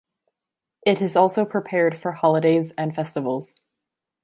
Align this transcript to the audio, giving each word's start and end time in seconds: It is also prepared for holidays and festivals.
It 0.83 0.99
is 0.99 1.15
also 1.15 1.45
prepared 1.45 1.95
for 1.95 2.11
holidays 2.13 2.71
and 2.75 2.95
festivals. 2.95 3.59